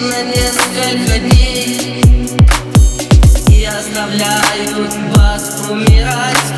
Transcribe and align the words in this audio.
на 0.00 0.22
несколько 0.22 1.18
дней 1.18 2.02
И 3.50 3.64
оставляют 3.64 4.94
вас 5.14 5.64
умирать. 5.68 6.57